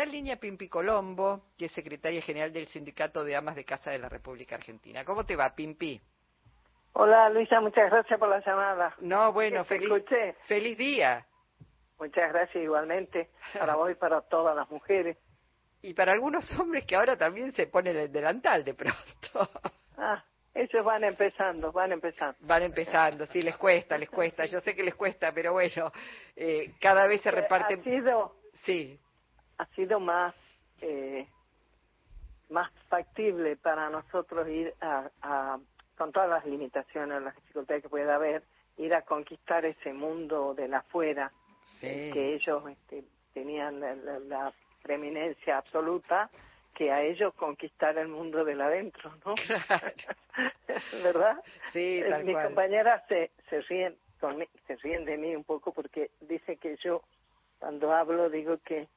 [0.00, 3.90] está en línea Pimpi Colombo, que es secretaria general del Sindicato de Amas de Casa
[3.90, 5.04] de la República Argentina.
[5.04, 6.00] ¿Cómo te va, Pimpi?
[6.94, 8.94] Hola, Luisa, muchas gracias por la llamada.
[9.00, 9.90] No, bueno, feliz,
[10.46, 11.26] feliz día.
[11.98, 13.28] Muchas gracias igualmente
[13.58, 15.18] para vos y para todas las mujeres.
[15.82, 19.50] Y para algunos hombres que ahora también se ponen el delantal de pronto.
[20.02, 20.24] Ah,
[20.54, 22.38] ellos van empezando, van empezando.
[22.40, 24.44] Van empezando, sí, les cuesta, les cuesta.
[24.50, 25.92] Yo sé que les cuesta, pero bueno,
[26.36, 27.74] eh, cada vez se eh, reparte.
[27.74, 28.98] Ha sido, sí.
[29.60, 30.34] Ha sido más,
[30.80, 31.26] eh,
[32.48, 35.58] más factible para nosotros ir a,
[35.96, 38.42] con todas las limitaciones, las dificultades que pueda haber,
[38.78, 41.30] ir a conquistar ese mundo de la afuera
[41.80, 43.80] que ellos este, tenían
[44.28, 46.30] la, preeminencia absoluta
[46.74, 49.34] que a ellos conquistar el mundo del adentro, ¿no?
[51.04, 51.36] ¿Verdad?
[51.70, 53.94] Sí, eh, tal Mis compañeras se, se ríen
[54.66, 57.02] se ríen de mí un poco porque dice que yo
[57.58, 58.88] cuando hablo digo que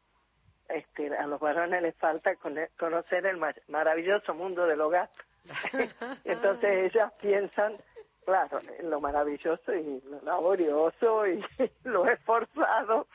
[0.69, 2.35] este, a los varones les falta
[2.77, 5.09] conocer el maravilloso mundo del hogar.
[6.23, 7.77] Entonces ellas piensan
[8.23, 11.43] claro, lo maravilloso y lo laborioso y
[11.83, 13.07] lo esforzado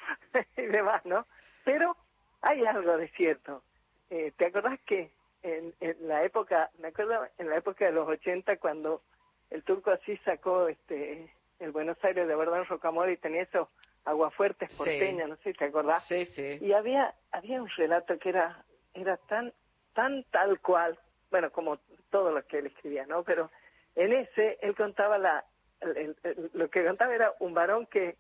[0.57, 1.27] y demás, ¿no?
[1.65, 1.97] Pero
[2.43, 3.63] hay algo de cierto.
[4.11, 5.11] Eh, ¿Te acordás que
[5.43, 9.03] en, la época, me acuerdo en la época de los 80 cuando
[9.51, 13.69] el turco así sacó este el Buenos Aires de verdad en Rocamora y tenía esos
[14.09, 16.07] aguafuertes porteñas, no sé si te acordás.
[16.07, 16.59] Sí, sí.
[16.61, 18.65] Y había había un relato que era
[18.95, 19.53] era tan
[19.95, 20.99] tan tal cual,
[21.31, 21.79] bueno, como
[22.11, 23.23] todo lo que él escribía, ¿no?
[23.23, 23.51] Pero
[23.95, 25.45] en ese, él contaba la,
[26.53, 28.17] lo que contaba era un varón que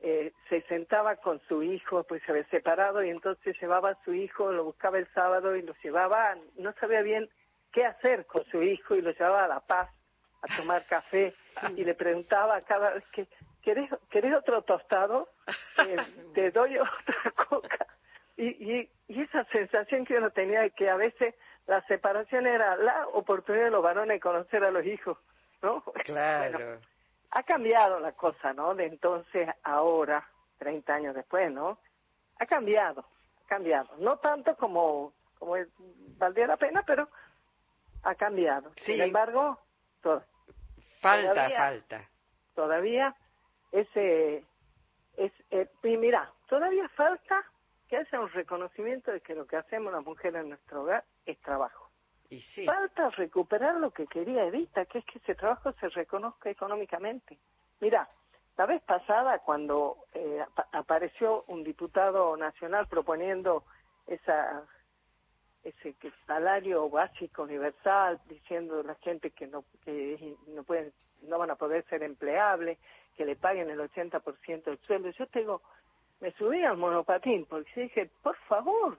[0.00, 4.14] eh, se sentaba con su hijo, pues se había separado y entonces llevaba a su
[4.14, 7.28] hijo, lo buscaba el sábado y lo llevaba, no sabía bien
[7.72, 9.90] qué hacer con su hijo y lo llevaba a La Paz
[10.42, 11.34] a tomar café
[11.76, 13.28] y le preguntaba cada vez que,
[13.62, 15.28] ¿querés, ¿querés otro tostado?
[15.78, 15.96] Eh,
[16.34, 17.86] te doy otra coca.
[18.36, 21.34] Y, y, y esa sensación que uno tenía de que a veces
[21.66, 25.18] la separación era la oportunidad de los varones de conocer a los hijos,
[25.62, 25.82] ¿no?
[26.04, 26.78] Claro.
[27.30, 28.74] ha cambiado la cosa, ¿no?
[28.74, 31.78] De entonces a ahora, 30 años después, ¿no?
[32.38, 33.04] Ha cambiado,
[33.44, 33.96] ha cambiado.
[33.98, 35.56] No tanto como, como
[36.18, 37.08] valdría la pena, pero
[38.02, 38.72] ha cambiado.
[38.76, 39.58] Sin embargo,
[41.00, 42.08] falta, falta.
[42.54, 43.16] Todavía
[43.72, 44.44] ese,
[45.16, 47.44] es, eh, mira, todavía falta
[47.88, 51.38] que haya un reconocimiento de que lo que hacemos las mujeres en nuestro hogar es
[51.40, 51.90] trabajo.
[52.30, 52.64] Y sí.
[52.64, 57.38] Falta recuperar lo que quería Evita, que es que ese trabajo se reconozca económicamente.
[57.80, 58.08] Mira,
[58.56, 63.64] la vez pasada cuando eh, apareció un diputado nacional proponiendo
[64.06, 64.62] esa
[65.64, 65.94] ese
[66.26, 71.56] salario básico universal diciendo a la gente que no que no pueden no van a
[71.56, 72.78] poder ser empleables
[73.16, 75.62] que le paguen el 80% del sueldo yo tengo
[76.22, 78.96] me subí al monopatín porque dije, por favor,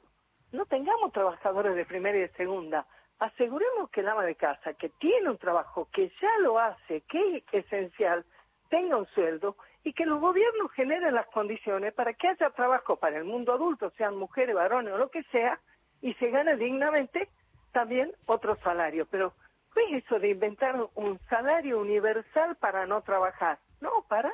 [0.52, 2.86] no tengamos trabajadores de primera y de segunda.
[3.18, 7.38] Aseguremos que el ama de casa, que tiene un trabajo, que ya lo hace, que
[7.38, 8.26] es esencial,
[8.70, 13.18] tenga un sueldo y que los gobiernos generen las condiciones para que haya trabajo para
[13.18, 15.60] el mundo adulto, sean mujeres, varones o lo que sea,
[16.02, 17.30] y se gane dignamente
[17.72, 19.08] también otro salario.
[19.10, 19.34] Pero,
[19.74, 23.60] ¿qué es eso de inventar un salario universal para no trabajar?
[23.84, 24.32] No, para.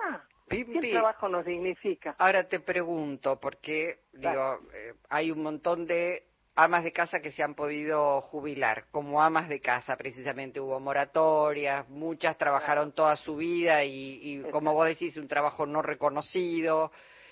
[0.47, 2.15] ¿Qué trabajo nos dignifica?
[2.19, 7.41] Ahora te pregunto, porque digo, eh, hay un montón de amas de casa que se
[7.41, 13.83] han podido jubilar, como amas de casa precisamente hubo moratorias, muchas trabajaron toda su vida
[13.83, 16.91] y, como vos decís, un trabajo no reconocido.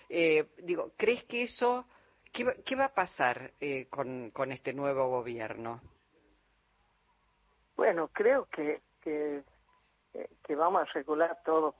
[0.09, 1.85] Eh, digo, ¿crees que eso,
[2.33, 5.81] qué, va a pasar eh, con, con este nuevo gobierno?
[7.75, 9.43] Bueno, creo que, que,
[10.43, 11.75] que vamos a regular todo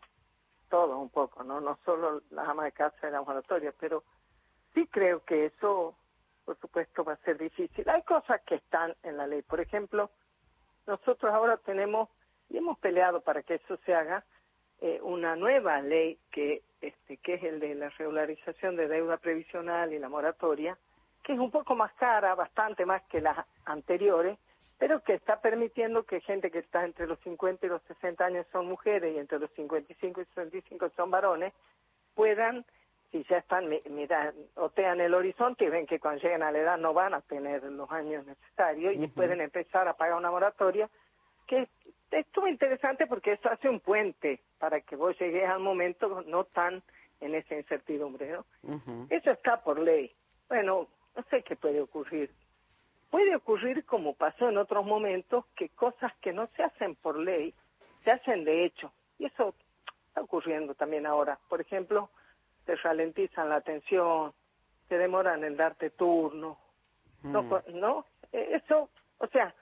[0.70, 1.62] todo un poco, ¿no?
[1.62, 4.04] No solo las amas de casa y la moratoria, pero
[4.74, 5.96] sí creo que eso,
[6.46, 7.88] por supuesto, va a ser difícil.
[7.90, 9.42] Hay cosas que están en la ley.
[9.42, 10.10] Por ejemplo,
[10.86, 12.10] nosotros ahora tenemos,
[12.50, 14.24] y hemos peleado para que eso se haga,
[14.80, 19.92] eh, una nueva ley que, este, que es el de la regularización de deuda previsional
[19.92, 20.78] y la moratoria,
[21.24, 24.38] que es un poco más cara, bastante más que las anteriores,
[24.78, 28.46] pero que está permitiendo que gente que está entre los 50 y los 60 años
[28.52, 31.54] son mujeres y entre los 55 y 65 son varones,
[32.14, 32.64] puedan,
[33.12, 36.78] si ya están, mira, otean el horizonte y ven que cuando lleguen a la edad
[36.78, 40.90] no van a tener los años necesarios y pueden empezar a pagar una moratoria,
[41.48, 41.68] que
[42.12, 46.84] estuvo interesante porque eso hace un puente para que vos llegues al momento no tan
[47.20, 48.46] en esa incertidumbre, ¿no?
[49.10, 50.14] Eso está por ley.
[50.50, 52.30] Bueno, no sé qué puede ocurrir
[53.10, 57.54] Puede ocurrir, como pasó en otros momentos, que cosas que no se hacen por ley
[58.04, 58.92] se hacen de hecho.
[59.18, 59.54] Y eso
[60.08, 61.40] está ocurriendo también ahora.
[61.50, 62.10] Por ejemplo,
[62.66, 64.34] se ralentizan la atención,
[64.88, 66.58] se demoran en darte turno,
[67.24, 67.80] no, Mm.
[67.80, 68.90] no, Eh, eso,
[69.20, 69.54] o sea,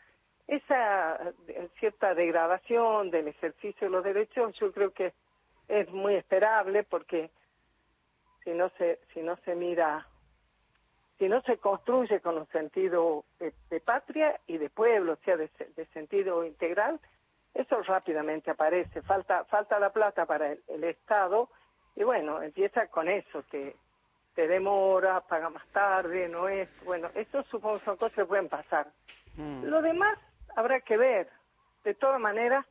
[0.48, 1.18] esa
[1.48, 5.14] eh, cierta degradación del ejercicio de los derechos, yo creo que
[5.68, 7.30] es muy esperable porque
[8.44, 10.08] si no se si no se mira
[11.18, 15.38] si no se construye con un sentido de, de patria y de pueblo, o sea,
[15.38, 17.00] de, se- de sentido integral,
[17.54, 19.02] eso rápidamente aparece.
[19.04, 21.50] Falta falta la plata para el, el Estado
[21.96, 23.76] y bueno, empieza con eso, que
[24.34, 26.68] te demora, paga más tarde, no es...
[26.84, 28.88] Bueno, eso supongo son cosas que pueden pasar.
[29.38, 29.64] Mm.
[29.64, 30.18] Lo demás
[30.58, 31.30] habrá que ver.
[31.86, 32.66] De todas maneras,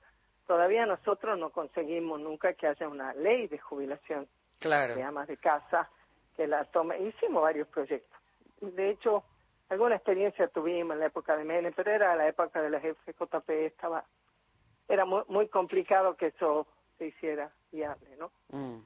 [0.47, 4.95] todavía nosotros no conseguimos nunca que haya una ley de jubilación Claro.
[4.95, 5.89] de amas de casa
[6.37, 6.99] que la tome.
[7.01, 8.19] Hicimos varios proyectos.
[8.61, 9.25] De hecho,
[9.69, 13.51] alguna experiencia tuvimos en la época de Menem, pero era la época de la FJP,
[13.67, 14.05] estaba,
[14.89, 16.67] era muy, muy complicado que eso
[16.99, 18.31] se hiciera viable, ¿no?
[18.51, 18.81] Mm.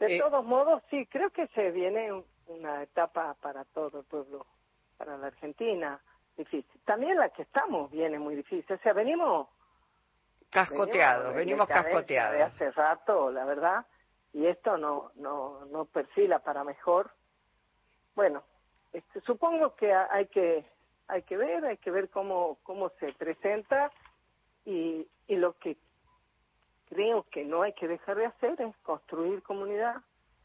[0.00, 4.04] De Eh, todos modos, sí, creo que se viene un- una etapa para todo el
[4.04, 4.46] pueblo,
[4.98, 5.98] para la Argentina,
[6.36, 6.80] difícil.
[6.84, 8.76] También la que estamos viene muy difícil.
[8.76, 9.48] O sea, venimos
[10.50, 11.90] Cascoteados, de venimos decadencia
[12.30, 12.52] De cascoteados.
[12.54, 13.86] hace rato, la verdad,
[14.32, 17.10] y esto no, no, no perfila para mejor.
[18.14, 18.44] Bueno,
[18.96, 20.64] este, supongo que ha- hay que
[21.08, 23.90] hay que ver, hay que ver cómo cómo se presenta
[24.64, 25.76] y, y lo que
[26.88, 29.96] creo que no hay que dejar de hacer es construir comunidad,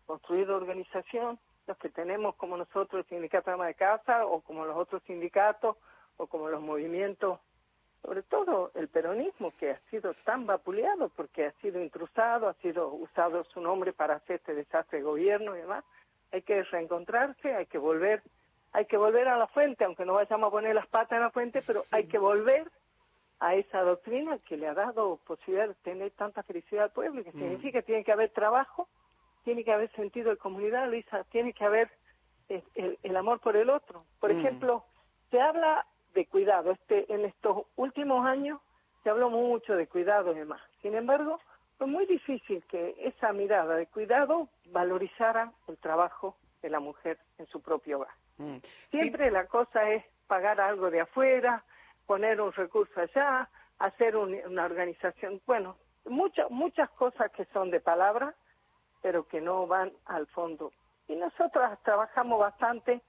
[0.06, 4.66] construir organización, los que tenemos como nosotros el sindicato de ama de casa o como
[4.66, 5.78] los otros sindicatos
[6.18, 7.40] o como los movimientos
[8.02, 12.88] sobre todo el peronismo que ha sido tan vapuleado porque ha sido intrusado, ha sido
[12.90, 15.84] usado su nombre para hacer este desastre de gobierno y demás,
[16.32, 18.24] hay que reencontrarse, hay que volver,
[18.74, 21.32] hay que volver a la fuente, aunque no vayamos a poner las patas en la
[21.32, 22.70] fuente, pero hay que volver
[23.40, 27.32] a esa doctrina que le ha dado posibilidad de tener tanta felicidad al pueblo, que
[27.32, 28.88] significa que tiene que haber trabajo,
[29.44, 31.90] tiene que haber sentido de comunidad, Luisa, tiene que haber
[32.50, 34.06] el, el- el amor por el otro.
[34.20, 34.38] Por Mm.
[34.40, 34.86] ejemplo,
[35.32, 36.72] se habla de cuidado.
[36.72, 38.60] Este, en estos últimos años
[39.04, 40.62] se habló mucho de cuidado y demás.
[40.82, 41.40] Sin embargo,
[41.78, 47.48] fue muy difícil que esa mirada de cuidado valorizara el trabajo de la mujer en
[47.48, 48.14] su propio hogar.
[48.42, 48.58] Mm.
[48.92, 51.64] Siempre la cosa es pagar algo de afuera,
[52.06, 53.50] poner un recurso allá,
[53.80, 55.42] hacer un- una organización.
[55.46, 58.34] Bueno, muchas muchas cosas que son de palabra,
[59.02, 60.72] pero que no van al fondo.
[61.08, 63.02] Y nosotras trabajamos bastante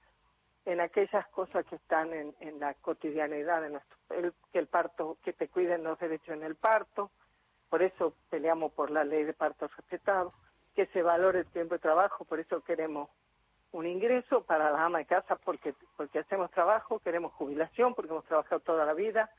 [0.65, 5.19] en aquellas cosas que están en, en la cotidianidad de nuestro, el, que el parto,
[5.23, 7.11] que te cuiden los derechos en el parto,
[7.69, 10.33] por eso peleamos por la ley de parto respetado,
[10.75, 13.09] que se valore el tiempo de trabajo, por eso queremos
[13.73, 18.25] un ingreso para las amas de casa porque porque hacemos trabajo, queremos jubilación porque hemos
[18.27, 19.31] trabajado toda la vida,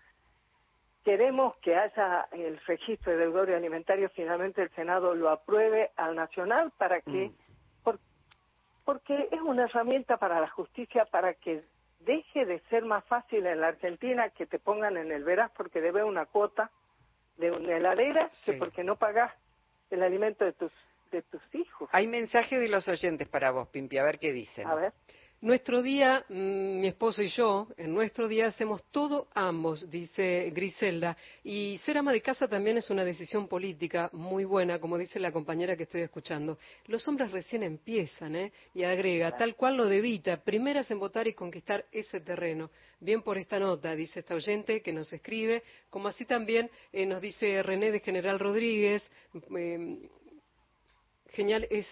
[1.03, 6.71] queremos que haya el registro de deudores alimentarios, finalmente el Senado lo apruebe al nacional
[6.77, 7.33] para que, Mm.
[7.83, 7.99] por-
[8.85, 11.63] porque es una herramienta para la justicia para que
[11.99, 15.79] deje de ser más fácil en la Argentina que te pongan en el veraz porque
[15.81, 16.69] debe una cuota
[17.37, 19.33] de una heladera que porque no pagas
[19.89, 20.71] el alimento de tus.
[21.93, 24.65] Hay mensajes de los oyentes para vos, Pimpi, a ver qué dicen.
[24.65, 24.93] A ver.
[25.41, 31.15] Nuestro día, mm, mi esposo y yo, en nuestro día hacemos todo ambos, dice Griselda.
[31.43, 35.31] Y ser ama de casa también es una decisión política muy buena, como dice la
[35.31, 36.57] compañera que estoy escuchando.
[36.87, 38.51] Los hombres recién empiezan, ¿eh?
[38.73, 42.71] Y agrega, tal cual lo de Vita, primeras en votar y conquistar ese terreno.
[42.99, 47.21] Bien por esta nota, dice esta oyente que nos escribe, como así también eh, nos
[47.21, 49.07] dice René de General Rodríguez.
[49.55, 50.09] eh,
[51.33, 51.87] Genial, es,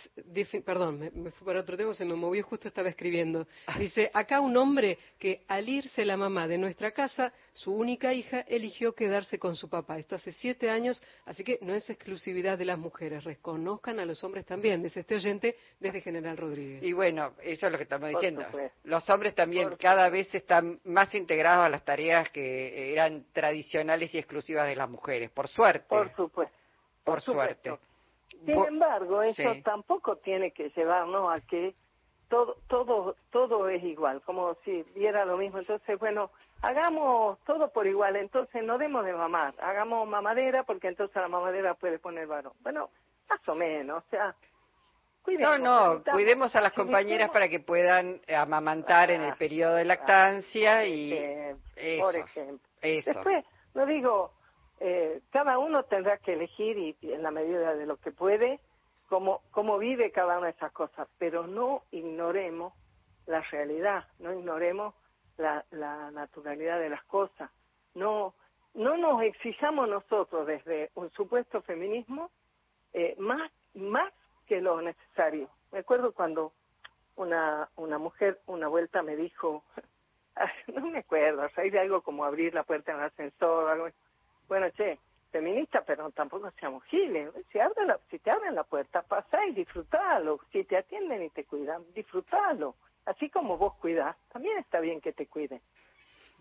[0.64, 3.48] perdón, me, me fui para otro tema, se me movió justo estaba escribiendo.
[3.80, 8.42] Dice, acá un hombre que al irse la mamá de nuestra casa, su única hija
[8.42, 9.98] eligió quedarse con su papá.
[9.98, 14.24] Esto hace siete años, así que no es exclusividad de las mujeres, reconozcan a los
[14.24, 16.84] hombres también, dice este oyente desde General Rodríguez.
[16.84, 18.46] Y bueno, eso es lo que estamos diciendo.
[18.84, 24.20] Los hombres también cada vez están más integrados a las tareas que eran tradicionales y
[24.20, 25.88] exclusivas de las mujeres, por suerte.
[25.90, 26.56] Por supuesto.
[27.04, 27.70] por supuesto.
[27.70, 27.91] suerte.
[28.46, 29.62] Sin embargo, eso Sí.
[29.64, 31.76] tampoco tiene que llevarnos a que
[32.30, 35.60] todo, todo, todo es igual, como si viera lo mismo.
[35.60, 36.32] Entonces, bueno,
[36.62, 41.74] hagamos todo por igual, entonces no demos de mamar, hagamos mamadera porque entonces la mamadera
[41.76, 42.54] puede poner varón.
[42.62, 42.90] Bueno,
[43.30, 45.60] más o menos, o sea, No, cuidemos.
[45.60, 49.86] no, permitamos, cuidemos a las compañeras para que puedan amamantar en el Ah, periodo de
[49.86, 51.62] lactancia por y ejemplo,
[52.00, 52.70] por eso, ejemplo.
[52.82, 53.12] eso.
[53.14, 54.34] Después, lo digo,
[54.84, 58.60] eh, cada uno tendrá que elegir y, en la medida de lo que puede
[59.10, 62.74] cómo, cómo vive cada una de esas cosas, pero no ignoremos
[63.28, 64.96] la realidad, no ignoremos
[65.38, 67.52] la, la naturalidad de las cosas,
[67.94, 68.34] no
[68.74, 72.32] no nos exijamos nosotros desde un supuesto feminismo
[72.94, 74.12] eh, más más
[74.48, 75.50] que lo necesario.
[75.72, 76.54] Me acuerdo cuando
[77.18, 79.64] una, una mujer una vuelta me dijo,
[80.74, 83.90] no me acuerdo, hay de algo como abrir la puerta en el ascensor, algo.
[84.52, 87.32] Bueno, che, feminista, pero tampoco seamos giles.
[87.54, 90.42] Si, abre la, si te abren la puerta, pasa y disfrutalo.
[90.52, 92.76] Si te atienden y te cuidan, disfrutalo.
[93.06, 95.62] Así como vos cuidás, también está bien que te cuiden.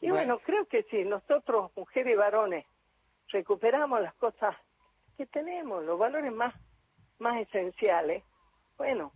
[0.01, 2.67] Y bueno, creo que si nosotros, mujeres y varones,
[3.29, 4.57] recuperamos las cosas
[5.17, 6.53] que tenemos, los valores más,
[7.21, 8.25] más esenciales,
[8.77, 9.13] bueno,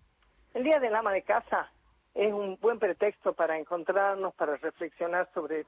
[0.53, 1.69] el Día del Ama de Casa
[2.15, 5.67] es un buen pretexto para encontrarnos, para reflexionar sobre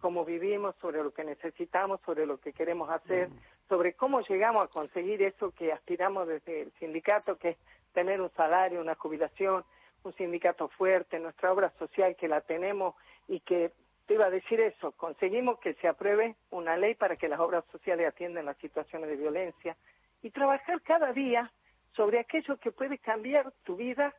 [0.00, 3.28] cómo vivimos, sobre lo que necesitamos, sobre lo que queremos hacer,
[3.68, 7.56] sobre cómo llegamos a conseguir eso que aspiramos desde el sindicato, que es
[7.92, 9.64] tener un salario, una jubilación,
[10.04, 12.94] un sindicato fuerte, nuestra obra social que la tenemos
[13.26, 13.72] y que
[14.06, 17.62] te iba a decir eso, conseguimos que se apruebe una ley para que las obras
[17.70, 19.76] sociales atiendan las situaciones de violencia
[20.22, 21.52] y trabajar cada día
[21.94, 24.14] sobre aquello que puede cambiar tu vida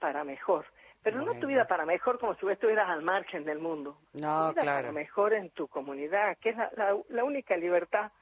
[0.00, 0.66] para mejor.
[1.02, 3.96] Pero no tu vida para mejor como si estuvieras al margen del mundo.
[4.12, 4.88] No, tu vida claro.
[4.88, 8.12] Para mejor en tu comunidad, que es la, única libertad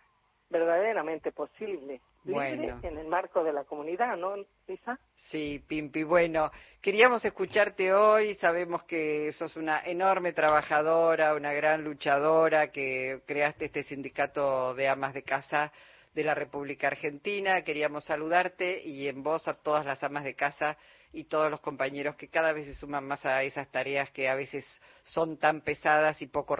[0.48, 2.00] verdaderamente posible.
[2.24, 4.98] Libre en el marco de la comunidad, ¿no, Lisa?
[5.16, 6.04] Sí, Pimpi.
[6.04, 8.34] Bueno, queríamos escucharte hoy.
[8.34, 15.14] Sabemos que sos una enorme trabajadora, una gran luchadora, que creaste este sindicato de amas
[15.14, 15.72] de casa
[16.14, 17.62] de la República Argentina.
[17.62, 20.76] Queríamos saludarte y en voz a todas las amas de casa
[21.12, 24.34] y todos los compañeros que cada vez se suman más a esas tareas que a
[24.34, 24.64] veces
[25.04, 26.56] son tan pesadas y poco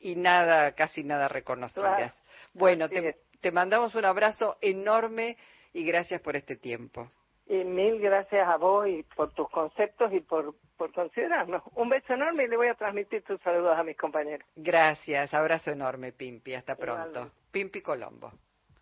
[0.00, 2.16] y nada, casi nada reconocidas.
[2.52, 5.36] Bueno, te, te, mandamos un abrazo enorme
[5.72, 7.10] y gracias por este tiempo.
[7.46, 11.62] Y mil gracias a vos y por tus conceptos y por, por considerarnos.
[11.74, 14.48] Un beso enorme y le voy a transmitir tus saludos a mis compañeros.
[14.56, 16.54] Gracias, abrazo enorme, Pimpi.
[16.54, 17.30] Hasta pronto.
[17.52, 18.32] Pimpi Colombo.